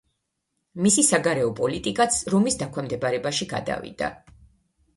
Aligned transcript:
მისი 0.85 1.03
საგარეო 1.09 1.51
პოლიტიკაც 1.59 2.19
რომის 2.35 2.59
დაქვემდებარებაში 2.63 3.51
გადავიდა. 3.55 4.13